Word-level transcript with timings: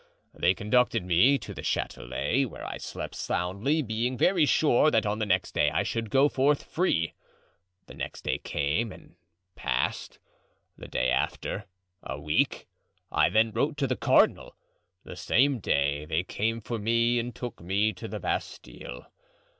They 0.33 0.55
conducted 0.55 1.05
me 1.05 1.37
to 1.37 1.53
the 1.53 1.61
Chatelet, 1.61 2.49
where 2.49 2.65
I 2.65 2.77
slept 2.77 3.13
soundly, 3.13 3.83
being 3.83 4.17
very 4.17 4.47
sure 4.47 4.89
that 4.89 5.05
on 5.05 5.19
the 5.19 5.27
next 5.27 5.51
day 5.53 5.69
I 5.69 5.83
should 5.83 6.09
go 6.09 6.27
forth 6.27 6.63
free. 6.63 7.13
The 7.85 7.93
next 7.93 8.23
day 8.23 8.39
came 8.39 8.91
and 8.91 9.13
passed, 9.53 10.17
the 10.75 10.87
day 10.87 11.11
after, 11.11 11.65
a 12.01 12.19
week; 12.19 12.67
I 13.11 13.29
then 13.29 13.51
wrote 13.51 13.77
to 13.77 13.85
the 13.85 13.95
cardinal. 13.95 14.55
The 15.03 15.15
same 15.15 15.59
day 15.59 16.05
they 16.05 16.23
came 16.23 16.61
for 16.61 16.79
me 16.79 17.19
and 17.19 17.35
took 17.35 17.59
me 17.61 17.93
to 17.93 18.07
the 18.07 18.19
Bastile. 18.19 19.05